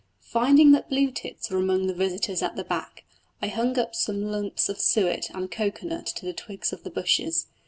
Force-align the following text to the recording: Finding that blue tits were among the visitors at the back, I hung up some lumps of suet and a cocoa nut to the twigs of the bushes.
Finding 0.25 0.71
that 0.71 0.89
blue 0.89 1.11
tits 1.11 1.51
were 1.51 1.59
among 1.59 1.85
the 1.85 1.93
visitors 1.93 2.41
at 2.41 2.55
the 2.55 2.63
back, 2.63 3.03
I 3.39 3.49
hung 3.49 3.77
up 3.77 3.93
some 3.93 4.23
lumps 4.31 4.67
of 4.67 4.81
suet 4.81 5.29
and 5.29 5.45
a 5.45 5.47
cocoa 5.47 5.85
nut 5.85 6.07
to 6.07 6.25
the 6.25 6.33
twigs 6.33 6.73
of 6.73 6.83
the 6.83 6.89
bushes. 6.89 7.45